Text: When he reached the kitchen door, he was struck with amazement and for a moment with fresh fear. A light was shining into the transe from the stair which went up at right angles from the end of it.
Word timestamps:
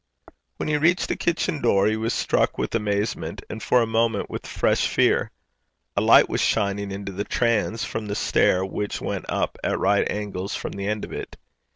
When 0.57 0.67
he 0.67 0.77
reached 0.77 1.09
the 1.09 1.15
kitchen 1.15 1.61
door, 1.61 1.85
he 1.85 1.95
was 1.95 2.11
struck 2.11 2.57
with 2.57 2.73
amazement 2.73 3.43
and 3.51 3.61
for 3.61 3.83
a 3.83 3.85
moment 3.85 4.31
with 4.31 4.47
fresh 4.47 4.87
fear. 4.87 5.29
A 5.95 6.01
light 6.01 6.27
was 6.27 6.41
shining 6.41 6.89
into 6.89 7.11
the 7.11 7.23
transe 7.23 7.83
from 7.85 8.07
the 8.07 8.15
stair 8.15 8.65
which 8.65 8.99
went 8.99 9.25
up 9.29 9.59
at 9.63 9.77
right 9.77 10.09
angles 10.09 10.55
from 10.55 10.71
the 10.71 10.87
end 10.87 11.05
of 11.05 11.13
it. 11.13 11.37